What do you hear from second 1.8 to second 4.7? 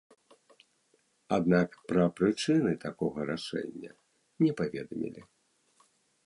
пра прычыны такога рашэння не